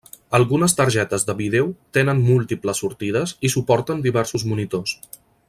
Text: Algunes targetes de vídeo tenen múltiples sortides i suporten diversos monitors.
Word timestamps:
Algunes 0.35 0.73
targetes 0.77 1.25
de 1.27 1.35
vídeo 1.41 1.67
tenen 1.97 2.23
múltiples 2.31 2.81
sortides 2.85 3.35
i 3.49 3.53
suporten 3.57 4.03
diversos 4.09 4.49
monitors. 4.55 4.97